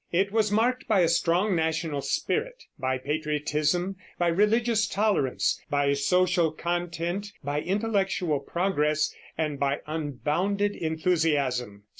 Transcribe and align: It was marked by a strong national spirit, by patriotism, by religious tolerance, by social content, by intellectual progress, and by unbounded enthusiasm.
It 0.11 0.31
was 0.31 0.51
marked 0.51 0.87
by 0.87 1.01
a 1.01 1.07
strong 1.07 1.55
national 1.55 2.01
spirit, 2.01 2.63
by 2.79 2.97
patriotism, 2.97 3.97
by 4.17 4.29
religious 4.29 4.87
tolerance, 4.87 5.61
by 5.69 5.93
social 5.93 6.51
content, 6.51 7.31
by 7.43 7.61
intellectual 7.61 8.39
progress, 8.39 9.13
and 9.37 9.59
by 9.59 9.81
unbounded 9.85 10.75
enthusiasm. 10.75 11.83